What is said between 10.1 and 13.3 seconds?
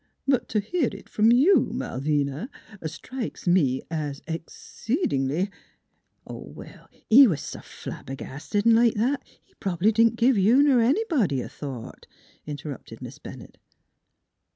give you ner anybody a thought," interrupted Miss